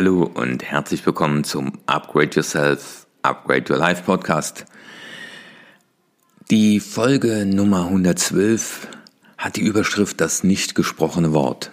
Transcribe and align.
Hallo 0.00 0.22
und 0.22 0.64
herzlich 0.64 1.04
willkommen 1.04 1.44
zum 1.44 1.72
Upgrade 1.84 2.30
Yourself, 2.34 3.06
Upgrade 3.20 3.70
Your 3.70 3.78
Life 3.78 4.04
Podcast. 4.04 4.64
Die 6.50 6.80
Folge 6.80 7.44
Nummer 7.44 7.84
112 7.84 8.88
hat 9.36 9.56
die 9.56 9.60
Überschrift 9.60 10.18
Das 10.22 10.42
nicht 10.42 10.74
gesprochene 10.74 11.34
Wort. 11.34 11.70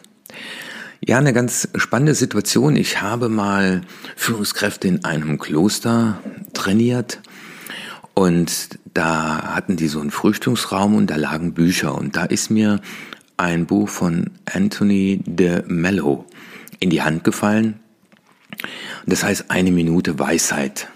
Ja, 0.99 1.17
eine 1.19 1.31
ganz 1.31 1.69
spannende 1.75 2.15
Situation. 2.15 2.75
Ich 2.75 3.01
habe 3.01 3.29
mal 3.29 3.79
Führungskräfte 4.17 4.89
in 4.89 5.05
einem 5.05 5.39
Kloster 5.39 6.19
trainiert 6.51 7.21
und 8.13 8.77
da 8.93 9.55
hatten 9.55 9.77
die 9.77 9.87
so 9.87 10.01
einen 10.01 10.11
Frühstücksraum 10.11 10.95
und 10.95 11.09
da 11.09 11.15
lagen 11.15 11.53
Bücher 11.53 11.95
und 11.95 12.17
da 12.17 12.25
ist 12.25 12.51
mir 12.51 12.81
ein 13.37 13.67
Buch 13.67 13.87
von 13.87 14.31
Anthony 14.53 15.21
de 15.25 15.63
Mello 15.67 16.25
in 16.81 16.89
die 16.89 17.01
Hand 17.01 17.23
gefallen. 17.23 17.79
Das 19.05 19.23
heißt 19.23 19.49
eine 19.49 19.71
Minute 19.71 20.19
Weisheit. 20.19 20.87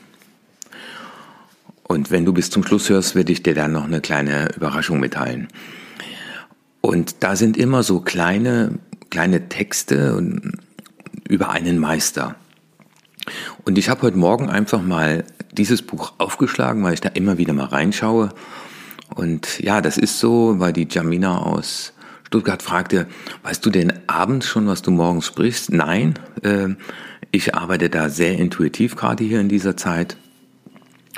Und 1.84 2.09
wenn 2.09 2.25
du 2.25 2.34
bis 2.34 2.49
zum 2.49 2.63
Schluss 2.63 2.89
hörst, 2.89 3.15
werde 3.15 3.34
ich 3.34 3.43
dir 3.43 3.53
dann 3.53 3.73
noch 3.73 3.84
eine 3.84 4.01
kleine 4.01 4.49
Überraschung 4.55 4.99
mitteilen. 4.99 5.47
Und 6.79 7.23
da 7.23 7.35
sind 7.35 7.57
immer 7.57 7.84
so 7.84 7.99
kleine, 7.99 8.79
kleine 9.09 9.49
Texte 9.49 10.23
über 11.27 11.49
einen 11.51 11.77
Meister. 11.77 12.35
Und 13.65 13.77
ich 13.77 13.89
habe 13.89 14.03
heute 14.03 14.17
Morgen 14.17 14.49
einfach 14.49 14.81
mal 14.81 15.25
dieses 15.51 15.81
Buch 15.81 16.13
aufgeschlagen, 16.17 16.84
weil 16.84 16.93
ich 16.93 17.01
da 17.01 17.09
immer 17.09 17.37
wieder 17.37 17.53
mal 17.53 17.65
reinschaue. 17.65 18.29
Und 19.13 19.59
ja, 19.59 19.81
das 19.81 19.98
ist 19.98 20.20
so, 20.20 20.59
weil 20.59 20.73
die 20.73 20.87
Jamina 20.89 21.39
aus 21.39 21.93
Stuttgart 22.26 22.63
fragte, 22.63 23.07
weißt 23.43 23.65
du 23.65 23.70
denn 23.70 23.93
abends 24.07 24.48
schon, 24.48 24.65
was 24.67 24.82
du 24.82 24.91
morgens 24.91 25.26
sprichst? 25.26 25.71
Nein, 25.71 26.17
äh, 26.43 26.70
ich 27.32 27.55
arbeite 27.55 27.90
da 27.90 28.10
sehr 28.10 28.37
intuitiv 28.37 28.96
gerade 28.96 29.24
hier 29.24 29.40
in 29.40 29.49
dieser 29.49 29.77
Zeit. 29.77 30.18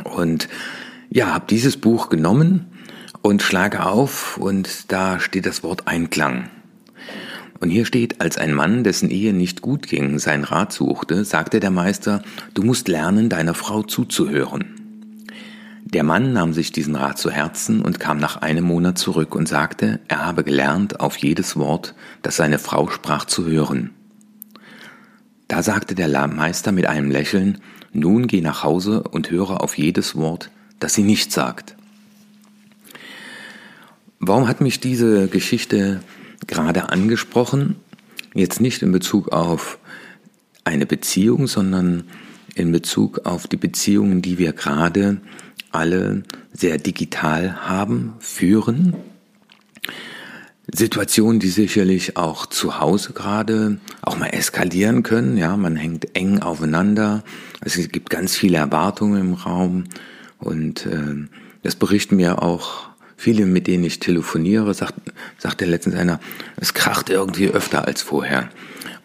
Und 0.04 0.48
ja, 1.10 1.34
habe 1.34 1.46
dieses 1.50 1.78
Buch 1.78 2.10
genommen 2.10 2.66
und 3.22 3.42
schlage 3.42 3.86
auf 3.86 4.38
und 4.38 4.92
da 4.92 5.20
steht 5.20 5.46
das 5.46 5.64
Wort 5.64 5.88
Einklang. 5.88 6.50
Und 7.60 7.70
hier 7.70 7.86
steht, 7.86 8.20
als 8.20 8.38
ein 8.38 8.54
Mann, 8.54 8.84
dessen 8.84 9.10
Ehe 9.10 9.34
nicht 9.34 9.62
gut 9.62 9.88
ging, 9.88 10.20
sein 10.20 10.44
Rat 10.44 10.74
suchte, 10.74 11.24
sagte 11.24 11.60
der 11.60 11.72
Meister, 11.72 12.22
du 12.54 12.64
musst 12.64 12.90
lernen, 12.90 13.30
deiner 13.30 13.54
Frau 13.54 13.84
zuzuhören. 13.84 14.66
Der 15.86 16.04
Mann 16.04 16.34
nahm 16.34 16.54
sich 16.54 16.72
diesen 16.72 16.96
Rat 16.96 17.18
zu 17.18 17.32
Herzen 17.32 17.82
und 17.82 18.00
kam 18.00 18.18
nach 18.18 18.38
einem 18.38 18.66
Monat 18.66 18.98
zurück 18.98 19.36
und 19.36 19.48
sagte, 19.48 20.00
er 20.08 20.26
habe 20.26 20.44
gelernt, 20.44 21.00
auf 21.00 21.16
jedes 21.18 21.56
Wort, 21.56 21.96
das 22.22 22.36
seine 22.36 22.60
Frau 22.60 22.90
sprach, 22.90 23.26
zu 23.26 23.46
hören. 23.46 23.92
Da 25.54 25.62
sagte 25.62 25.94
der 25.94 26.28
Meister 26.28 26.72
mit 26.72 26.88
einem 26.88 27.12
Lächeln, 27.12 27.60
nun 27.92 28.26
geh 28.26 28.42
nach 28.42 28.64
Hause 28.64 29.04
und 29.04 29.30
höre 29.30 29.62
auf 29.62 29.78
jedes 29.78 30.16
Wort, 30.16 30.50
das 30.80 30.96
sie 30.96 31.04
nicht 31.04 31.32
sagt. 31.32 31.76
Warum 34.18 34.48
hat 34.48 34.62
mich 34.62 34.80
diese 34.80 35.28
Geschichte 35.28 36.02
gerade 36.48 36.90
angesprochen? 36.90 37.76
Jetzt 38.34 38.62
nicht 38.62 38.82
in 38.82 38.92
Bezug 38.92 39.32
auf 39.32 39.78
eine 40.64 40.88
Beziehung, 40.88 41.46
sondern 41.46 42.06
in 42.56 42.72
Bezug 42.72 43.28
auf 43.28 43.46
die 43.46 43.58
Beziehungen, 43.58 44.24
die 44.24 44.40
wir 44.40 44.54
gerade 44.54 45.22
alle 45.70 46.24
sehr 46.52 46.80
digital 46.80 47.68
haben, 47.68 48.14
führen. 48.18 48.96
Situationen, 50.72 51.40
die 51.40 51.50
sicherlich 51.50 52.16
auch 52.16 52.46
zu 52.46 52.80
Hause 52.80 53.14
gerade 53.14 53.80
auch 54.02 54.18
mal 54.18 54.28
eskalieren 54.28 55.04
können. 55.04 55.38
Ja, 55.38 55.58
man 55.58 55.76
hängt 55.76 56.16
eng 56.16 56.40
aufeinander. 56.40 57.24
Es 57.62 57.76
gibt 57.90 58.10
ganz 58.10 58.36
viele 58.36 58.58
Erwartungen 58.58 59.20
im 59.20 59.34
Raum 59.34 59.86
und 60.40 60.86
äh, 60.86 61.28
das 61.64 61.76
berichten 61.76 62.16
mir 62.16 62.42
auch 62.42 62.90
viele, 63.18 63.46
mit 63.46 63.68
denen 63.68 63.84
ich 63.84 64.00
telefoniere. 64.00 64.74
Sagt, 64.74 64.96
sagt 65.38 65.62
der 65.62 65.68
letztens 65.68 65.96
einer, 65.96 66.20
es 66.58 66.74
kracht 66.74 67.10
irgendwie 67.10 67.48
öfter 67.48 67.86
als 67.86 68.02
vorher. 68.02 68.50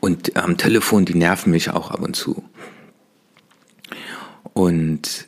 Und 0.01 0.37
am 0.37 0.57
Telefon, 0.57 1.05
die 1.05 1.15
nerven 1.15 1.51
mich 1.51 1.71
auch 1.71 1.91
ab 1.91 2.01
und 2.01 2.15
zu. 2.15 2.45
Und 4.53 5.27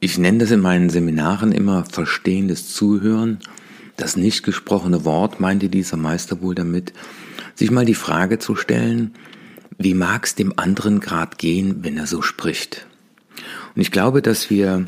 ich 0.00 0.18
nenne 0.18 0.38
das 0.38 0.50
in 0.50 0.60
meinen 0.60 0.90
Seminaren 0.90 1.52
immer 1.52 1.84
verstehendes 1.84 2.72
Zuhören. 2.72 3.38
Das 3.98 4.16
nicht 4.16 4.42
gesprochene 4.44 5.04
Wort 5.04 5.40
meinte 5.40 5.68
dieser 5.68 5.98
Meister 5.98 6.40
wohl 6.40 6.54
damit, 6.54 6.94
sich 7.54 7.70
mal 7.70 7.84
die 7.84 7.94
Frage 7.94 8.38
zu 8.38 8.56
stellen, 8.56 9.12
wie 9.76 9.92
mag 9.92 10.24
es 10.24 10.34
dem 10.34 10.58
anderen 10.58 11.00
gerade 11.00 11.36
gehen, 11.36 11.84
wenn 11.84 11.98
er 11.98 12.06
so 12.06 12.22
spricht? 12.22 12.86
Und 13.74 13.82
ich 13.82 13.90
glaube, 13.90 14.22
dass 14.22 14.48
wir 14.48 14.86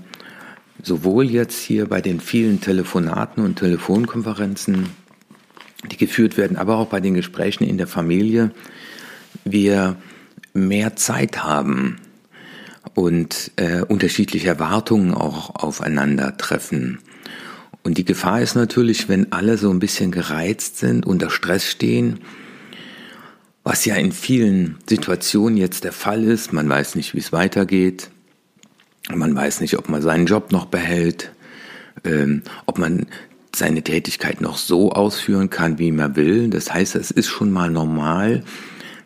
sowohl 0.83 1.29
jetzt 1.29 1.61
hier 1.61 1.87
bei 1.87 2.01
den 2.01 2.21
vielen 2.21 2.63
Telefonaten 2.63 3.45
und 3.45 3.57
Telefonkonferenzen, 3.57 4.89
die 5.91 5.97
geführt 5.99 6.39
werden, 6.39 6.57
aber 6.57 6.79
auch 6.79 6.87
bei 6.87 7.01
den 7.01 7.15
Gesprächen 7.15 7.65
in 7.65 7.77
der 7.77 7.87
Familie, 7.87 8.53
wir 9.45 9.97
mehr 10.55 10.97
Zeit 10.97 11.45
haben, 11.45 11.99
und 12.95 13.53
äh, 13.57 13.83
unterschiedliche 13.83 14.49
Erwartungen 14.49 15.15
auch 15.15 15.55
aufeinandertreffen. 15.55 16.99
Und 17.83 17.99
die 17.99 18.05
Gefahr 18.05 18.43
ist 18.43 18.55
natürlich, 18.55 19.09
wenn 19.09 19.33
alle 19.33 19.57
so 19.57 19.71
ein 19.71 19.79
bisschen 19.79 20.11
gereizt 20.11 20.79
sind, 20.79 21.07
unter 21.07 21.31
Stress 21.31 21.65
stehen, 21.65 22.21
was 23.65 23.85
ja 23.85 23.95
in 23.97 24.13
vielen 24.13 24.79
Situationen 24.89 25.57
jetzt 25.57 25.85
der 25.85 25.93
Fall 25.93 26.25
ist. 26.25 26.53
Man 26.53 26.69
weiß 26.69 26.95
nicht, 26.95 27.15
wie 27.15 27.19
es 27.19 27.33
weitergeht. 27.33 28.11
Man 29.15 29.35
weiß 29.35 29.61
nicht, 29.61 29.79
ob 29.79 29.89
man 29.89 30.03
seinen 30.03 30.27
Job 30.27 30.53
noch 30.53 30.67
behält, 30.67 31.33
ähm, 32.05 32.43
ob 32.67 32.79
man 32.79 33.07
seine 33.55 33.83
Tätigkeit 33.83 34.41
noch 34.41 34.57
so 34.57 34.93
ausführen 34.93 35.51
kann, 35.51 35.79
wie 35.79 35.91
man 35.91 36.17
will. 36.17 36.49
Das 36.49 36.73
heißt, 36.73 36.95
es 36.97 37.11
ist 37.11 37.29
schon 37.29 37.51
mal 37.51 37.71
normal, 37.71 38.45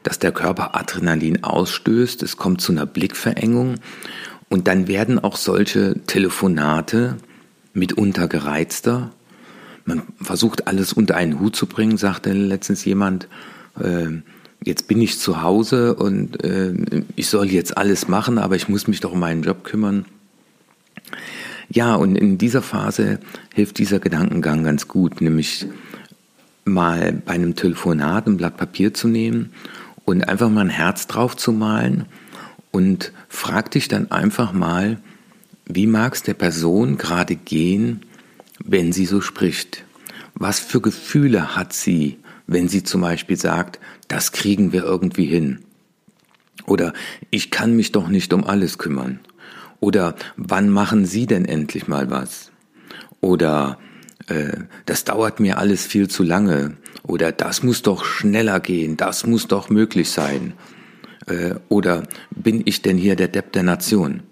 dass 0.02 0.18
der 0.18 0.32
Körper 0.32 0.76
Adrenalin 0.76 1.42
ausstößt, 1.42 2.22
es 2.22 2.36
kommt 2.36 2.60
zu 2.60 2.72
einer 2.72 2.86
Blickverengung 2.86 3.76
und 4.50 4.68
dann 4.68 4.86
werden 4.86 5.18
auch 5.18 5.36
solche 5.36 5.94
Telefonate 6.06 7.16
mitunter 7.74 8.28
gereizter. 8.28 9.12
Man 9.84 10.02
versucht 10.20 10.66
alles 10.66 10.92
unter 10.94 11.16
einen 11.16 11.40
Hut 11.40 11.54
zu 11.54 11.66
bringen, 11.66 11.98
sagte 11.98 12.32
letztens 12.32 12.84
jemand. 12.84 13.28
Äh, 13.78 14.22
jetzt 14.64 14.88
bin 14.88 15.02
ich 15.02 15.18
zu 15.18 15.42
Hause 15.42 15.94
und 15.94 16.42
äh, 16.42 16.72
ich 17.16 17.28
soll 17.28 17.50
jetzt 17.50 17.76
alles 17.76 18.08
machen, 18.08 18.38
aber 18.38 18.56
ich 18.56 18.68
muss 18.68 18.86
mich 18.86 19.00
doch 19.00 19.12
um 19.12 19.20
meinen 19.20 19.42
Job 19.42 19.64
kümmern. 19.64 20.06
Ja, 21.68 21.94
und 21.96 22.16
in 22.16 22.38
dieser 22.38 22.62
Phase 22.62 23.20
hilft 23.52 23.78
dieser 23.78 23.98
Gedankengang 23.98 24.64
ganz 24.64 24.88
gut, 24.88 25.20
nämlich 25.20 25.66
mal 26.64 27.12
bei 27.12 27.34
einem 27.34 27.56
Telefonat 27.56 28.26
ein 28.26 28.36
Blatt 28.36 28.56
Papier 28.56 28.94
zu 28.94 29.08
nehmen 29.08 29.52
und 30.04 30.28
einfach 30.28 30.48
mal 30.48 30.62
ein 30.62 30.70
Herz 30.70 31.06
drauf 31.06 31.36
zu 31.36 31.52
malen 31.52 32.06
und 32.70 33.12
frag 33.28 33.70
dich 33.70 33.88
dann 33.88 34.10
einfach 34.10 34.52
mal, 34.52 34.98
wie 35.66 35.86
mag 35.86 36.14
es 36.14 36.22
der 36.22 36.34
Person 36.34 36.98
gerade 36.98 37.36
gehen, 37.36 38.00
wenn 38.64 38.92
sie 38.92 39.06
so 39.06 39.20
spricht? 39.20 39.84
Was 40.34 40.58
für 40.58 40.80
Gefühle 40.80 41.56
hat 41.56 41.72
sie, 41.72 42.19
wenn 42.47 42.69
sie 42.69 42.82
zum 42.82 43.00
Beispiel 43.00 43.36
sagt, 43.36 43.78
das 44.08 44.32
kriegen 44.32 44.72
wir 44.72 44.84
irgendwie 44.84 45.26
hin? 45.26 45.60
Oder 46.66 46.92
ich 47.30 47.50
kann 47.50 47.76
mich 47.76 47.92
doch 47.92 48.08
nicht 48.08 48.32
um 48.32 48.44
alles 48.44 48.78
kümmern. 48.78 49.20
Oder 49.80 50.14
wann 50.36 50.70
machen 50.70 51.04
Sie 51.04 51.26
denn 51.26 51.44
endlich 51.44 51.88
mal 51.88 52.10
was? 52.10 52.50
Oder 53.21 53.78
äh, 54.28 54.59
das 54.86 55.04
dauert 55.04 55.41
mir 55.41 55.59
alles 55.59 55.86
viel 55.86 56.09
zu 56.09 56.22
lange 56.22 56.77
oder 57.03 57.33
das 57.33 57.62
muss 57.62 57.83
doch 57.83 58.04
schneller 58.04 58.60
gehen, 58.60 58.97
das 58.97 59.27
muss 59.27 59.47
doch 59.47 59.68
möglich 59.68 60.10
sein 60.10 60.54
äh, 61.27 61.54
oder 61.68 62.04
bin 62.30 62.62
ich 62.65 62.83
denn 62.83 62.97
hier 62.97 63.16
der 63.16 63.28
Depp 63.28 63.53
der 63.53 63.62
Nation? 63.62 64.22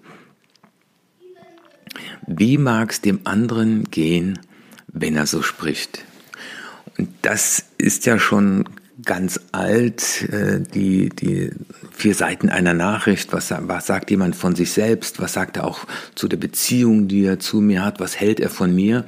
Wie 2.27 2.57
mag 2.57 2.91
es 2.91 3.01
dem 3.01 3.21
anderen 3.25 3.85
gehen, 3.91 4.39
wenn 4.87 5.15
er 5.15 5.25
so 5.25 5.41
spricht? 5.41 6.05
Und 6.97 7.09
das 7.21 7.65
ist 7.77 8.05
ja 8.05 8.19
schon 8.19 8.65
ganz 9.05 9.39
alt, 9.51 10.29
äh, 10.31 10.61
die, 10.61 11.09
die 11.09 11.51
vier 11.91 12.15
Seiten 12.15 12.49
einer 12.49 12.73
Nachricht, 12.73 13.33
was, 13.33 13.51
was 13.51 13.87
sagt 13.87 14.11
jemand 14.11 14.35
von 14.35 14.55
sich 14.55 14.71
selbst, 14.71 15.19
was 15.19 15.33
sagt 15.33 15.57
er 15.57 15.65
auch 15.65 15.79
zu 16.15 16.27
der 16.27 16.37
Beziehung, 16.37 17.07
die 17.07 17.25
er 17.25 17.39
zu 17.39 17.59
mir 17.59 17.83
hat, 17.83 17.99
was 17.99 18.19
hält 18.19 18.39
er 18.39 18.49
von 18.49 18.73
mir. 18.73 19.05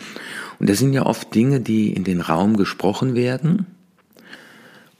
Und 0.60 0.70
das 0.70 0.80
sind 0.80 0.94
ja 0.94 1.06
oft 1.06 1.34
Dinge, 1.34 1.62
die 1.62 1.94
in 1.94 2.04
den 2.04 2.22
Raum 2.22 2.58
gesprochen 2.58 3.16
werden. 3.16 3.66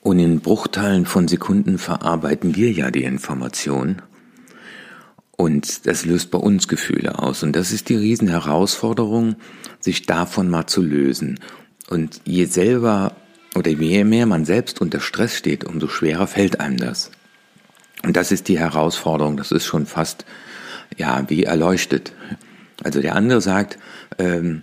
Und 0.02 0.20
in 0.20 0.40
Bruchteilen 0.40 1.06
von 1.06 1.28
Sekunden 1.28 1.78
verarbeiten 1.78 2.56
wir 2.56 2.72
ja 2.72 2.92
die 2.92 3.04
Information. 3.04 4.02
Und 5.38 5.86
das 5.86 6.06
löst 6.06 6.32
bei 6.32 6.38
uns 6.38 6.68
Gefühle 6.68 7.20
aus. 7.20 7.44
Und 7.44 7.56
das 7.56 7.72
ist 7.72 7.90
die 7.90 7.96
Riesenherausforderung, 7.96 9.36
sich 9.80 10.06
davon 10.06 10.50
mal 10.50 10.68
zu 10.68 10.82
lösen. 10.82 11.40
Und 11.90 12.22
je 12.26 12.46
selber 12.46 13.16
oder 13.54 13.72
je 13.72 14.04
mehr 14.04 14.26
man 14.26 14.46
selbst 14.46 14.82
unter 14.82 15.00
Stress 15.00 15.36
steht, 15.36 15.64
umso 15.66 15.88
schwerer 15.88 16.28
fällt 16.28 16.60
einem 16.60 16.78
das. 16.78 17.12
Und 18.04 18.16
das 18.16 18.32
ist 18.32 18.48
die 18.48 18.60
Herausforderung. 18.60 19.36
Das 19.36 19.52
ist 19.52 19.66
schon 19.66 19.86
fast, 19.86 20.26
ja, 20.98 21.24
wie 21.28 21.44
erleuchtet. 21.44 22.14
Also 22.84 23.02
der 23.02 23.16
andere 23.16 23.42
sagt, 23.42 23.78
ähm, 24.20 24.62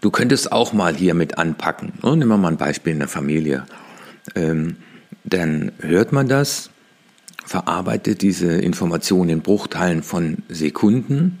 du 0.00 0.10
könntest 0.10 0.52
auch 0.52 0.72
mal 0.72 0.94
hier 0.94 1.14
mit 1.14 1.38
anpacken. 1.38 1.92
Und 2.02 2.18
nehmen 2.18 2.30
wir 2.30 2.36
mal 2.36 2.52
ein 2.52 2.56
Beispiel 2.56 2.92
in 2.92 2.98
der 3.00 3.08
Familie. 3.08 3.64
Ähm, 4.34 4.76
dann 5.24 5.72
hört 5.80 6.12
man 6.12 6.28
das, 6.28 6.70
verarbeitet 7.44 8.22
diese 8.22 8.52
Information 8.52 9.28
in 9.28 9.40
Bruchteilen 9.40 10.02
von 10.02 10.38
Sekunden 10.48 11.38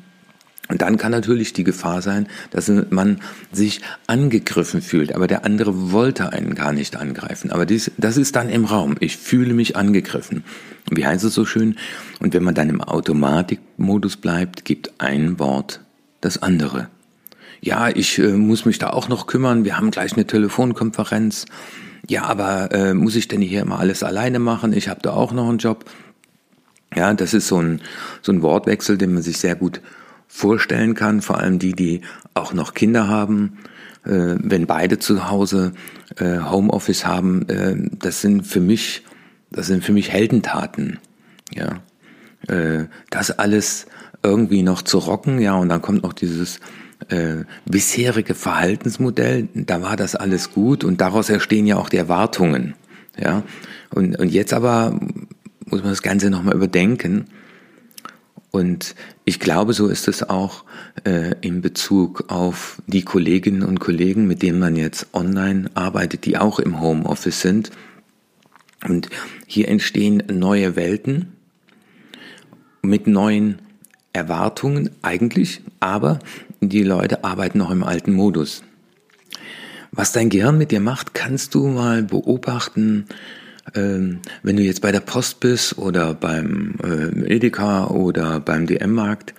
und 0.68 0.80
dann 0.80 0.96
kann 0.96 1.12
natürlich 1.12 1.52
die 1.52 1.64
Gefahr 1.64 2.00
sein, 2.00 2.26
dass 2.50 2.68
man 2.68 3.20
sich 3.52 3.82
angegriffen 4.06 4.80
fühlt, 4.80 5.14
aber 5.14 5.26
der 5.26 5.44
andere 5.44 5.92
wollte 5.92 6.32
einen 6.32 6.54
gar 6.54 6.72
nicht 6.72 6.96
angreifen. 6.96 7.50
Aber 7.50 7.66
dies, 7.66 7.90
das 7.98 8.16
ist 8.16 8.34
dann 8.34 8.48
im 8.48 8.64
Raum. 8.64 8.96
Ich 9.00 9.18
fühle 9.18 9.52
mich 9.52 9.76
angegriffen. 9.76 10.42
Wie 10.90 11.06
heißt 11.06 11.24
es 11.24 11.34
so 11.34 11.44
schön? 11.44 11.76
Und 12.20 12.32
wenn 12.32 12.42
man 12.42 12.54
dann 12.54 12.70
im 12.70 12.80
Automatikmodus 12.80 14.16
bleibt, 14.16 14.64
gibt 14.64 15.00
ein 15.00 15.38
Wort 15.38 15.80
das 16.22 16.42
andere. 16.42 16.88
Ja, 17.64 17.88
ich 17.88 18.18
äh, 18.18 18.32
muss 18.32 18.66
mich 18.66 18.78
da 18.78 18.90
auch 18.90 19.08
noch 19.08 19.26
kümmern. 19.26 19.64
Wir 19.64 19.78
haben 19.78 19.90
gleich 19.90 20.12
eine 20.12 20.26
Telefonkonferenz. 20.26 21.46
Ja, 22.06 22.24
aber 22.24 22.70
äh, 22.72 22.92
muss 22.92 23.16
ich 23.16 23.26
denn 23.26 23.40
hier 23.40 23.62
immer 23.62 23.78
alles 23.78 24.02
alleine 24.02 24.38
machen? 24.38 24.74
Ich 24.74 24.88
habe 24.90 25.00
da 25.00 25.14
auch 25.14 25.32
noch 25.32 25.48
einen 25.48 25.56
Job. 25.56 25.86
Ja, 26.94 27.14
das 27.14 27.32
ist 27.32 27.48
so 27.48 27.56
ein, 27.56 27.80
so 28.20 28.32
ein 28.32 28.42
Wortwechsel, 28.42 28.98
den 28.98 29.14
man 29.14 29.22
sich 29.22 29.38
sehr 29.38 29.54
gut 29.54 29.80
vorstellen 30.28 30.94
kann, 30.94 31.22
vor 31.22 31.38
allem 31.38 31.58
die, 31.58 31.72
die 31.72 32.02
auch 32.34 32.52
noch 32.52 32.74
Kinder 32.74 33.08
haben, 33.08 33.56
äh, 34.04 34.36
wenn 34.38 34.66
beide 34.66 34.98
zu 34.98 35.30
Hause 35.30 35.72
äh, 36.18 36.40
Homeoffice 36.40 37.06
haben, 37.06 37.48
äh, 37.48 37.76
das 37.98 38.20
sind 38.20 38.46
für 38.46 38.60
mich, 38.60 39.04
das 39.50 39.68
sind 39.68 39.82
für 39.82 39.92
mich 39.92 40.12
Heldentaten, 40.12 40.98
ja. 41.50 41.80
Äh, 42.46 42.88
das 43.08 43.30
alles 43.30 43.86
irgendwie 44.22 44.62
noch 44.62 44.82
zu 44.82 44.98
rocken, 44.98 45.40
ja, 45.40 45.54
und 45.54 45.70
dann 45.70 45.80
kommt 45.80 46.02
noch 46.02 46.12
dieses 46.12 46.60
äh, 47.08 47.44
bisherige 47.66 48.34
Verhaltensmodell, 48.34 49.48
da 49.54 49.82
war 49.82 49.96
das 49.96 50.14
alles 50.14 50.52
gut 50.52 50.84
und 50.84 51.00
daraus 51.00 51.28
entstehen 51.28 51.66
ja 51.66 51.76
auch 51.76 51.88
die 51.88 51.98
Erwartungen, 51.98 52.74
ja. 53.18 53.42
Und, 53.90 54.18
und 54.18 54.30
jetzt 54.30 54.52
aber 54.52 54.98
muss 55.66 55.80
man 55.80 55.90
das 55.90 56.02
Ganze 56.02 56.30
nochmal 56.30 56.54
überdenken 56.54 57.26
und 58.54 58.94
ich 59.24 59.40
glaube, 59.40 59.72
so 59.72 59.88
ist 59.88 60.06
es 60.06 60.22
auch 60.22 60.62
äh, 61.02 61.34
in 61.40 61.60
Bezug 61.60 62.26
auf 62.28 62.80
die 62.86 63.02
Kolleginnen 63.02 63.64
und 63.64 63.80
Kollegen, 63.80 64.28
mit 64.28 64.42
denen 64.42 64.60
man 64.60 64.76
jetzt 64.76 65.08
online 65.12 65.68
arbeitet, 65.74 66.24
die 66.24 66.38
auch 66.38 66.60
im 66.60 66.80
Homeoffice 66.80 67.40
sind. 67.40 67.72
Und 68.86 69.08
hier 69.48 69.66
entstehen 69.66 70.22
neue 70.30 70.76
Welten 70.76 71.32
mit 72.80 73.08
neuen 73.08 73.58
Erwartungen 74.12 74.90
eigentlich, 75.02 75.60
aber 75.80 76.20
die 76.68 76.82
Leute 76.82 77.24
arbeiten 77.24 77.58
noch 77.58 77.70
im 77.70 77.82
alten 77.82 78.12
Modus. 78.12 78.62
Was 79.92 80.12
dein 80.12 80.28
Gehirn 80.28 80.58
mit 80.58 80.70
dir 80.72 80.80
macht, 80.80 81.14
kannst 81.14 81.54
du 81.54 81.68
mal 81.68 82.02
beobachten, 82.02 83.06
ähm, 83.74 84.20
wenn 84.42 84.56
du 84.56 84.62
jetzt 84.62 84.82
bei 84.82 84.92
der 84.92 85.00
Post 85.00 85.40
bist 85.40 85.78
oder 85.78 86.14
beim 86.14 86.74
äh, 86.82 87.34
Edeka 87.34 87.86
oder 87.86 88.40
beim 88.40 88.66
DM-Markt 88.66 89.34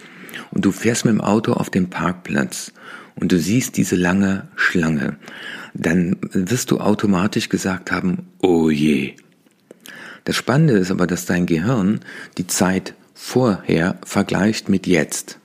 und 0.51 0.65
du 0.65 0.71
fährst 0.71 1.05
mit 1.05 1.13
dem 1.13 1.21
Auto 1.21 1.53
auf 1.53 1.69
den 1.69 1.89
Parkplatz 1.89 2.71
und 3.15 3.31
du 3.31 3.39
siehst 3.39 3.77
diese 3.77 3.95
lange 3.95 4.47
Schlange, 4.55 5.17
dann 5.73 6.17
wirst 6.31 6.71
du 6.71 6.79
automatisch 6.79 7.49
gesagt 7.49 7.91
haben, 7.91 8.27
oh 8.41 8.69
je. 8.69 9.15
Das 10.23 10.35
Spannende 10.35 10.73
ist 10.73 10.91
aber, 10.91 11.05
dass 11.05 11.25
dein 11.25 11.45
Gehirn 11.45 11.99
die 12.37 12.47
Zeit 12.47 12.95
vorher 13.13 13.97
vergleicht 14.03 14.69
mit 14.69 14.87
jetzt. 14.87 15.39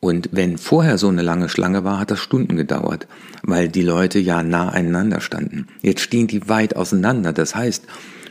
Und 0.00 0.30
wenn 0.32 0.56
vorher 0.56 0.96
so 0.96 1.08
eine 1.08 1.20
lange 1.20 1.50
Schlange 1.50 1.84
war, 1.84 2.00
hat 2.00 2.10
das 2.10 2.20
Stunden 2.20 2.56
gedauert, 2.56 3.06
weil 3.42 3.68
die 3.68 3.82
Leute 3.82 4.18
ja 4.18 4.42
nah 4.42 4.70
einander 4.70 5.20
standen. 5.20 5.68
Jetzt 5.82 6.00
stehen 6.00 6.26
die 6.26 6.48
weit 6.48 6.74
auseinander. 6.74 7.34
Das 7.34 7.54
heißt, 7.54 7.84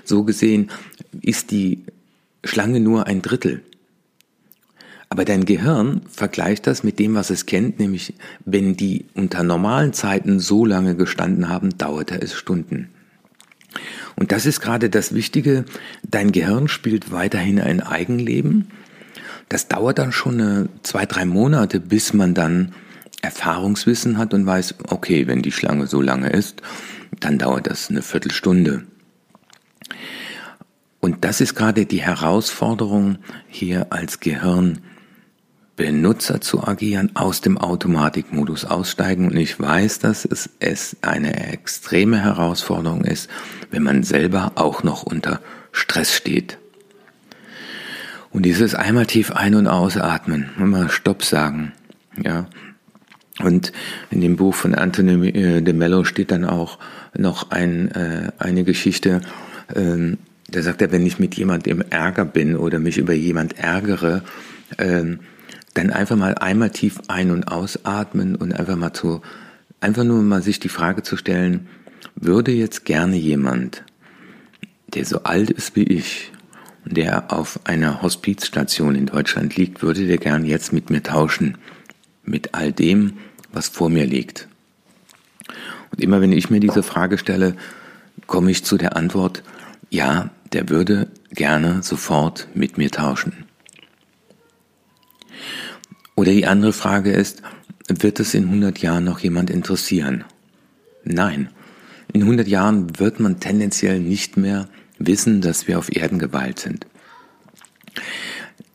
so 0.04 0.24
gesehen 0.24 0.72
ist 1.22 1.52
die 1.52 1.84
Schlange 2.44 2.80
nur 2.80 3.06
ein 3.06 3.22
Drittel. 3.22 3.62
Aber 5.10 5.26
dein 5.26 5.46
Gehirn 5.46 6.02
vergleicht 6.10 6.66
das 6.68 6.84
mit 6.84 7.00
dem, 7.00 7.16
was 7.16 7.30
es 7.30 7.46
kennt, 7.46 7.80
nämlich 7.80 8.14
wenn 8.46 8.76
die 8.76 9.06
unter 9.14 9.44
normalen 9.44 9.94
Zeiten 9.94 10.40
so 10.40 10.66
lange 10.66 10.96
gestanden 10.96 11.50
haben, 11.50 11.78
dauerte 11.78 12.20
es 12.22 12.34
Stunden. 12.34 12.90
Und 14.16 14.32
das 14.32 14.46
ist 14.46 14.60
gerade 14.60 14.90
das 14.90 15.14
Wichtige, 15.14 15.66
dein 16.04 16.32
Gehirn 16.32 16.68
spielt 16.68 17.12
weiterhin 17.12 17.60
ein 17.60 17.82
Eigenleben 17.82 18.70
das 19.50 19.68
dauert 19.68 19.98
dann 19.98 20.12
schon 20.12 20.40
eine, 20.40 20.70
zwei, 20.84 21.06
drei 21.06 21.26
Monate, 21.26 21.80
bis 21.80 22.14
man 22.14 22.34
dann 22.34 22.74
Erfahrungswissen 23.22 24.18
hat 24.18 24.34
und 24.34 24.46
weiß, 24.46 24.76
okay, 24.90 25.28
wenn 25.28 25.42
die 25.42 25.52
Schlange 25.52 25.88
so 25.88 26.02
lange 26.02 26.30
ist, 26.30 26.62
dann 27.20 27.38
dauert 27.38 27.68
das 27.68 27.90
eine 27.90 28.02
Viertelstunde. 28.02 28.84
Und 31.02 31.26
das 31.26 31.42
ist 31.42 31.56
gerade 31.56 31.86
die 31.86 32.02
Herausforderung, 32.02 33.18
hier 33.48 33.88
als 33.92 34.20
Gehirnbenutzer 34.20 36.42
zu 36.42 36.66
agieren, 36.66 37.16
aus 37.16 37.42
dem 37.42 37.58
Automatikmodus 37.58 38.66
aussteigen. 38.66 39.28
Und 39.28 39.38
ich 39.38 39.60
weiß, 39.60 40.00
dass 40.00 40.26
es, 40.26 40.50
es 40.60 40.98
eine 41.02 41.52
extreme 41.52 42.22
Herausforderung 42.22 43.06
ist, 43.06 43.30
wenn 43.72 43.84
man 43.84 44.04
selber 44.04 44.54
auch 44.56 44.84
noch 44.84 45.04
unter 45.04 45.40
Stress 45.72 46.14
steht. 46.14 46.58
Und 48.32 48.44
dieses 48.44 48.76
einmal 48.76 49.06
tief 49.06 49.32
ein- 49.32 49.56
und 49.56 49.68
ausatmen, 49.68 50.50
immer 50.60 50.90
Stopp 50.90 51.24
sagen, 51.24 51.74
ja. 52.24 52.48
Und 53.42 53.72
in 54.12 54.20
dem 54.22 54.36
Buch 54.36 54.54
von 54.54 54.76
Anthony 54.76 55.30
äh, 55.30 55.62
de 55.62 55.74
Mello 55.74 56.04
steht 56.04 56.32
dann 56.32 56.44
auch 56.44 56.78
noch 57.18 57.52
ein, 57.52 57.90
äh, 57.92 58.32
eine 58.38 58.64
Geschichte, 58.66 59.22
ähm, 59.76 60.18
da 60.52 60.62
sagt 60.62 60.82
er, 60.82 60.92
wenn 60.92 61.06
ich 61.06 61.20
mit 61.20 61.36
jemandem 61.36 61.80
im 61.80 61.88
Ärger 61.90 62.26
bin 62.26 62.56
oder 62.58 62.80
mich 62.80 62.98
über 62.98 63.14
jemand 63.14 63.60
ärgere, 63.60 64.24
ähm, 64.78 65.20
dann 65.74 65.92
einfach 65.92 66.16
mal 66.16 66.36
einmal 66.36 66.72
tief 66.72 67.00
ein- 67.08 67.32
und 67.32 67.48
ausatmen 67.48 68.36
und 68.36 68.54
einfach 68.54 68.76
mal 68.76 68.94
zu, 68.94 69.22
einfach 69.80 70.04
nur 70.04 70.22
mal 70.22 70.42
sich 70.42 70.60
die 70.60 70.70
Frage 70.70 71.04
zu 71.04 71.18
stellen, 71.18 71.68
würde 72.16 72.52
jetzt 72.52 72.86
gerne 72.86 73.16
jemand, 73.16 73.84
der 74.94 75.06
so 75.06 75.24
alt 75.24 75.52
ist 75.52 75.76
wie 75.76 75.84
ich 75.84 76.32
der 76.90 77.32
auf 77.32 77.60
einer 77.66 78.02
Hospizstation 78.02 78.96
in 78.96 79.06
Deutschland 79.06 79.56
liegt, 79.56 79.82
würde 79.82 80.08
der 80.08 80.18
gern 80.18 80.46
jetzt 80.46 80.74
mit 80.74 80.90
mir 80.90 81.04
tauschen, 81.04 81.58
mit 82.24 82.54
all 82.54 82.72
dem, 82.72 83.14
was 83.52 83.70
vor 83.70 83.90
mir 83.90 84.06
liegt. 84.06 84.48
Und 85.92 86.02
immer 86.02 86.22
wenn 86.22 86.32
ich 86.32 86.50
mir 86.50 86.60
diese 86.60 86.84
Frage 86.84 87.18
stelle, 87.18 87.56
komme 88.28 88.52
ich 88.52 88.64
zu 88.64 88.78
der 88.78 88.96
Antwort, 88.96 89.44
ja, 89.90 90.30
der 90.54 90.70
würde 90.70 91.08
gerne 91.32 91.82
sofort 91.84 92.48
mit 92.54 92.78
mir 92.78 92.92
tauschen. 92.92 93.46
Oder 96.16 96.32
die 96.32 96.48
andere 96.48 96.74
Frage 96.74 97.12
ist, 97.12 97.42
wird 97.88 98.20
es 98.20 98.34
in 98.34 98.46
100 98.46 98.80
Jahren 98.80 99.04
noch 99.04 99.20
jemand 99.20 99.50
interessieren? 99.50 100.26
Nein. 101.04 101.50
In 102.12 102.24
100 102.24 102.48
Jahren 102.48 103.00
wird 103.00 103.20
man 103.20 103.40
tendenziell 103.40 104.00
nicht 104.00 104.36
mehr 104.36 104.68
wissen, 105.00 105.42
dass 105.42 105.68
wir 105.68 105.80
auf 105.80 105.96
Erden 105.96 106.20
geweilt 106.20 106.60
sind. 106.60 106.86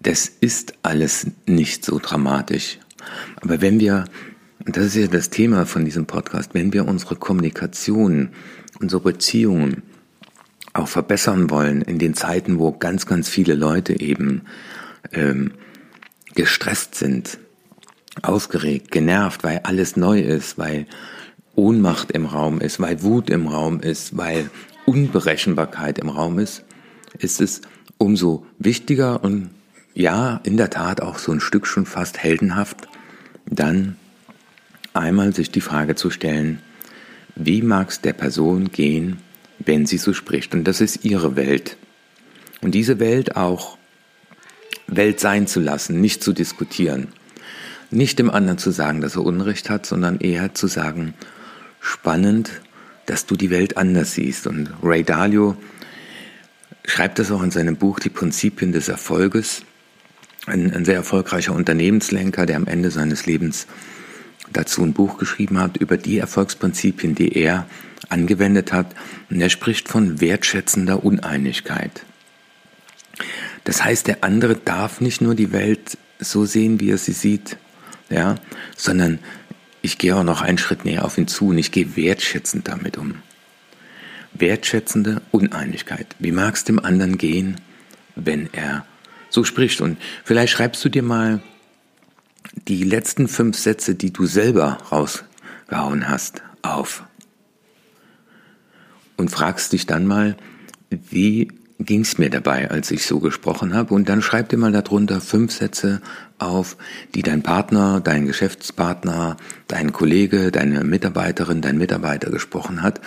Das 0.00 0.26
ist 0.26 0.74
alles 0.82 1.28
nicht 1.46 1.84
so 1.84 1.98
dramatisch. 1.98 2.78
Aber 3.36 3.60
wenn 3.60 3.80
wir, 3.80 4.06
das 4.66 4.86
ist 4.86 4.96
ja 4.96 5.06
das 5.06 5.30
Thema 5.30 5.66
von 5.66 5.84
diesem 5.84 6.06
Podcast, 6.06 6.50
wenn 6.54 6.72
wir 6.72 6.86
unsere 6.86 7.16
Kommunikation, 7.16 8.30
unsere 8.80 9.02
Beziehungen 9.02 9.82
auch 10.72 10.88
verbessern 10.88 11.50
wollen 11.50 11.82
in 11.82 11.98
den 11.98 12.14
Zeiten, 12.14 12.58
wo 12.58 12.72
ganz, 12.72 13.06
ganz 13.06 13.28
viele 13.28 13.54
Leute 13.54 14.00
eben 14.00 14.42
ähm, 15.12 15.52
gestresst 16.34 16.96
sind, 16.96 17.38
aufgeregt, 18.22 18.90
genervt, 18.90 19.44
weil 19.44 19.60
alles 19.62 19.96
neu 19.96 20.20
ist, 20.20 20.58
weil 20.58 20.86
Ohnmacht 21.54 22.10
im 22.10 22.26
Raum 22.26 22.60
ist, 22.60 22.80
weil 22.80 23.02
Wut 23.02 23.30
im 23.30 23.46
Raum 23.46 23.80
ist, 23.80 24.16
weil 24.16 24.50
Unberechenbarkeit 24.86 25.98
im 25.98 26.08
Raum 26.08 26.38
ist, 26.38 26.64
ist 27.18 27.40
es 27.40 27.62
umso 27.98 28.46
wichtiger 28.58 29.22
und 29.22 29.50
ja, 29.94 30.40
in 30.44 30.56
der 30.56 30.70
Tat 30.70 31.00
auch 31.00 31.18
so 31.18 31.32
ein 31.32 31.40
Stück 31.40 31.66
schon 31.66 31.86
fast 31.86 32.18
heldenhaft, 32.18 32.88
dann 33.46 33.96
einmal 34.92 35.34
sich 35.34 35.50
die 35.50 35.60
Frage 35.60 35.94
zu 35.94 36.10
stellen, 36.10 36.60
wie 37.36 37.62
mag 37.62 37.90
es 37.90 38.00
der 38.00 38.12
Person 38.12 38.70
gehen, 38.70 39.18
wenn 39.58 39.86
sie 39.86 39.98
so 39.98 40.12
spricht? 40.12 40.54
Und 40.54 40.64
das 40.64 40.80
ist 40.80 41.04
ihre 41.04 41.36
Welt. 41.36 41.76
Und 42.60 42.74
diese 42.74 42.98
Welt 42.98 43.36
auch 43.36 43.78
Welt 44.86 45.20
sein 45.20 45.46
zu 45.46 45.60
lassen, 45.60 46.00
nicht 46.00 46.22
zu 46.22 46.32
diskutieren. 46.32 47.08
Nicht 47.90 48.18
dem 48.18 48.30
anderen 48.30 48.58
zu 48.58 48.70
sagen, 48.70 49.00
dass 49.00 49.16
er 49.16 49.24
Unrecht 49.24 49.70
hat, 49.70 49.86
sondern 49.86 50.18
eher 50.20 50.54
zu 50.54 50.66
sagen, 50.66 51.14
spannend, 51.80 52.50
dass 53.06 53.26
du 53.26 53.36
die 53.36 53.50
Welt 53.50 53.76
anders 53.76 54.14
siehst. 54.14 54.46
Und 54.46 54.70
Ray 54.82 55.02
Dalio 55.02 55.56
schreibt 56.84 57.18
das 57.18 57.30
auch 57.30 57.42
in 57.42 57.50
seinem 57.50 57.76
Buch 57.76 58.00
Die 58.00 58.10
Prinzipien 58.10 58.72
des 58.72 58.88
Erfolges. 58.88 59.62
Ein, 60.46 60.72
ein 60.74 60.84
sehr 60.84 60.96
erfolgreicher 60.96 61.54
Unternehmenslenker, 61.54 62.46
der 62.46 62.56
am 62.56 62.66
Ende 62.66 62.90
seines 62.90 63.26
Lebens 63.26 63.66
dazu 64.52 64.82
ein 64.82 64.92
Buch 64.92 65.18
geschrieben 65.18 65.58
hat 65.58 65.76
über 65.78 65.96
die 65.96 66.18
Erfolgsprinzipien, 66.18 67.14
die 67.14 67.36
er 67.36 67.66
angewendet 68.08 68.72
hat. 68.72 68.94
Und 69.30 69.40
er 69.40 69.50
spricht 69.50 69.88
von 69.88 70.20
wertschätzender 70.20 71.04
Uneinigkeit. 71.04 72.04
Das 73.64 73.82
heißt, 73.82 74.06
der 74.06 74.22
andere 74.22 74.56
darf 74.56 75.00
nicht 75.00 75.20
nur 75.20 75.34
die 75.34 75.52
Welt 75.52 75.96
so 76.18 76.44
sehen, 76.44 76.80
wie 76.80 76.90
er 76.90 76.98
sie 76.98 77.12
sieht, 77.12 77.56
ja, 78.10 78.36
sondern 78.76 79.18
ich 79.84 79.98
gehe 79.98 80.16
auch 80.16 80.24
noch 80.24 80.40
einen 80.40 80.56
Schritt 80.56 80.86
näher 80.86 81.04
auf 81.04 81.18
ihn 81.18 81.28
zu 81.28 81.48
und 81.48 81.58
ich 81.58 81.70
gehe 81.70 81.94
wertschätzend 81.94 82.68
damit 82.68 82.96
um. 82.96 83.16
Wertschätzende 84.32 85.20
Uneinigkeit. 85.30 86.06
Wie 86.18 86.32
mag 86.32 86.54
es 86.54 86.64
dem 86.64 86.82
anderen 86.82 87.18
gehen, 87.18 87.60
wenn 88.16 88.48
er 88.54 88.86
so 89.28 89.44
spricht? 89.44 89.82
Und 89.82 89.98
vielleicht 90.24 90.54
schreibst 90.54 90.82
du 90.86 90.88
dir 90.88 91.02
mal 91.02 91.42
die 92.66 92.82
letzten 92.82 93.28
fünf 93.28 93.58
Sätze, 93.58 93.94
die 93.94 94.10
du 94.10 94.24
selber 94.24 94.78
rausgehauen 94.90 96.08
hast, 96.08 96.42
auf. 96.62 97.04
Und 99.18 99.30
fragst 99.30 99.74
dich 99.74 99.84
dann 99.84 100.06
mal, 100.06 100.34
wie 100.88 101.48
ging 101.84 102.00
es 102.00 102.18
mir 102.18 102.30
dabei, 102.30 102.70
als 102.70 102.90
ich 102.90 103.06
so 103.06 103.20
gesprochen 103.20 103.74
habe. 103.74 103.94
Und 103.94 104.08
dann 104.08 104.22
schreib 104.22 104.48
dir 104.48 104.56
mal 104.56 104.72
darunter 104.72 105.20
fünf 105.20 105.52
Sätze 105.52 106.00
auf, 106.38 106.76
die 107.14 107.22
dein 107.22 107.42
Partner, 107.42 108.00
dein 108.00 108.26
Geschäftspartner, 108.26 109.36
dein 109.68 109.92
Kollege, 109.92 110.50
deine 110.50 110.84
Mitarbeiterin, 110.84 111.60
dein 111.60 111.78
Mitarbeiter 111.78 112.30
gesprochen 112.30 112.82
hat. 112.82 113.00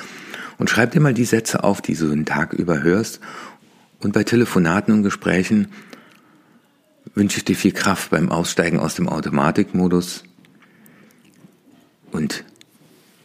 Und 0.57 0.69
schreib 0.69 0.91
dir 0.91 0.99
mal 0.99 1.13
die 1.13 1.25
Sätze 1.25 1.63
auf, 1.63 1.81
die 1.81 1.95
du 1.95 2.07
den 2.07 2.25
Tag 2.25 2.53
über 2.53 2.81
hörst. 2.81 3.19
Und 3.99 4.13
bei 4.13 4.23
Telefonaten 4.23 4.93
und 4.93 5.03
Gesprächen 5.03 5.67
wünsche 7.15 7.37
ich 7.37 7.45
dir 7.45 7.55
viel 7.55 7.71
Kraft 7.71 8.11
beim 8.11 8.29
Aussteigen 8.29 8.79
aus 8.79 8.95
dem 8.95 9.09
Automatikmodus. 9.09 10.23
Und 12.11 12.43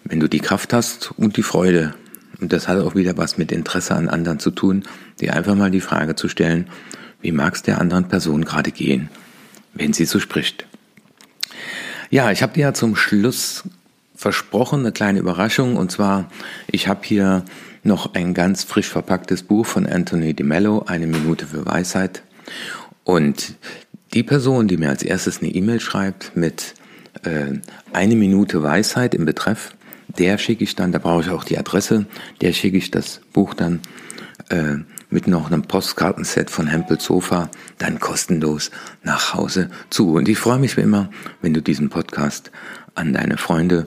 wenn 0.04 0.20
du 0.20 0.28
die 0.28 0.40
Kraft 0.40 0.72
hast 0.72 1.12
und 1.16 1.36
die 1.36 1.42
Freude, 1.42 1.94
und 2.42 2.52
das 2.52 2.68
hat 2.68 2.78
auch 2.80 2.94
wieder 2.94 3.16
was 3.16 3.38
mit 3.38 3.52
Interesse 3.52 3.94
an 3.94 4.08
anderen 4.08 4.40
zu 4.40 4.50
tun, 4.50 4.82
dir 5.20 5.34
einfach 5.34 5.54
mal 5.54 5.70
die 5.70 5.80
Frage 5.80 6.16
zu 6.16 6.28
stellen, 6.28 6.68
wie 7.20 7.32
mag 7.32 7.54
es 7.54 7.62
der 7.62 7.80
anderen 7.80 8.08
Person 8.08 8.44
gerade 8.44 8.72
gehen, 8.72 9.08
wenn 9.74 9.92
sie 9.92 10.04
so 10.04 10.18
spricht. 10.18 10.66
Ja, 12.10 12.30
ich 12.30 12.42
habe 12.42 12.52
dir 12.52 12.60
ja 12.60 12.74
zum 12.74 12.96
Schluss 12.96 13.62
versprochen, 14.14 14.80
eine 14.80 14.92
kleine 14.92 15.20
Überraschung, 15.20 15.76
und 15.76 15.90
zwar, 15.90 16.28
ich 16.66 16.88
habe 16.88 17.00
hier 17.04 17.44
noch 17.84 18.14
ein 18.14 18.34
ganz 18.34 18.64
frisch 18.64 18.88
verpacktes 18.88 19.44
Buch 19.44 19.64
von 19.64 19.86
Anthony 19.86 20.34
Di 20.34 20.42
Mello, 20.42 20.84
Eine 20.86 21.06
Minute 21.06 21.46
für 21.46 21.64
Weisheit. 21.64 22.22
Und 23.04 23.54
die 24.14 24.22
Person, 24.22 24.68
die 24.68 24.76
mir 24.76 24.90
als 24.90 25.02
erstes 25.02 25.40
eine 25.40 25.50
E-Mail 25.50 25.80
schreibt 25.80 26.36
mit 26.36 26.74
äh, 27.22 27.58
eine 27.92 28.16
Minute 28.16 28.62
Weisheit 28.62 29.14
im 29.14 29.24
Betreff, 29.24 29.74
der 30.08 30.38
schicke 30.38 30.64
ich 30.64 30.76
dann, 30.76 30.92
da 30.92 30.98
brauche 30.98 31.22
ich 31.22 31.30
auch 31.30 31.44
die 31.44 31.58
Adresse, 31.58 32.06
der 32.40 32.52
schicke 32.52 32.76
ich 32.76 32.90
das 32.90 33.20
Buch 33.32 33.54
dann 33.54 33.80
äh, 34.48 34.76
mit 35.10 35.26
noch 35.26 35.50
einem 35.50 35.62
Postkartenset 35.62 36.50
von 36.50 36.66
Hempel 36.66 37.00
Sofa 37.00 37.50
dann 37.78 38.00
kostenlos 38.00 38.70
nach 39.02 39.34
Hause 39.34 39.70
zu. 39.90 40.14
Und 40.14 40.28
ich 40.28 40.38
freue 40.38 40.58
mich 40.58 40.76
wie 40.76 40.82
immer, 40.82 41.10
wenn 41.42 41.54
du 41.54 41.60
diesen 41.60 41.90
Podcast 41.90 42.50
an 42.94 43.12
deine 43.12 43.36
Freunde 43.36 43.86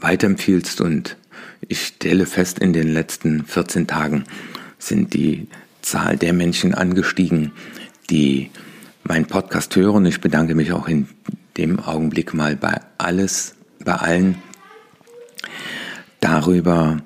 weiterempfiehlst. 0.00 0.80
Und 0.80 1.16
ich 1.68 1.86
stelle 1.86 2.26
fest, 2.26 2.58
in 2.58 2.72
den 2.72 2.88
letzten 2.88 3.44
14 3.44 3.86
Tagen 3.86 4.24
sind 4.78 5.14
die 5.14 5.48
Zahl 5.80 6.16
der 6.16 6.32
Menschen 6.32 6.74
angestiegen, 6.74 7.52
die 8.10 8.50
meinen 9.04 9.26
Podcast 9.26 9.76
hören. 9.76 10.06
Ich 10.06 10.20
bedanke 10.20 10.54
mich 10.54 10.72
auch 10.72 10.88
in 10.88 11.08
dem 11.56 11.78
Augenblick 11.78 12.34
mal 12.34 12.56
bei 12.56 12.80
alles, 12.98 13.54
bei 13.84 13.94
allen, 13.94 14.36
darüber, 16.24 16.96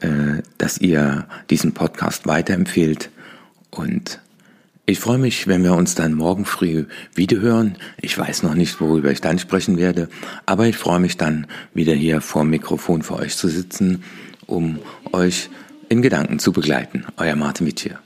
äh, 0.00 0.42
dass 0.58 0.78
ihr 0.78 1.26
diesen 1.50 1.72
Podcast 1.72 2.26
weiterempfehlt. 2.26 3.10
Und 3.70 4.20
ich 4.84 5.00
freue 5.00 5.18
mich, 5.18 5.48
wenn 5.48 5.64
wir 5.64 5.74
uns 5.74 5.94
dann 5.94 6.12
morgen 6.12 6.44
früh 6.44 6.84
wiederhören. 7.14 7.76
Ich 8.00 8.16
weiß 8.18 8.42
noch 8.42 8.54
nicht, 8.54 8.80
worüber 8.80 9.10
ich 9.10 9.22
dann 9.22 9.38
sprechen 9.38 9.78
werde, 9.78 10.08
aber 10.44 10.66
ich 10.66 10.76
freue 10.76 11.00
mich 11.00 11.16
dann 11.16 11.46
wieder 11.72 11.94
hier 11.94 12.20
vor 12.20 12.42
dem 12.42 12.50
Mikrofon 12.50 13.02
für 13.02 13.16
euch 13.16 13.36
zu 13.36 13.48
sitzen, 13.48 14.04
um 14.46 14.80
euch 15.12 15.48
in 15.88 16.02
Gedanken 16.02 16.38
zu 16.38 16.52
begleiten. 16.52 17.06
Euer 17.16 17.36
Martin 17.36 17.66
Witt 17.66 17.80
hier. 17.80 17.98